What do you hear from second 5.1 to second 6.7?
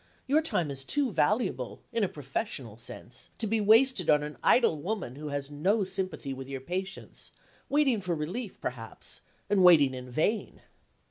who has no sympathy with your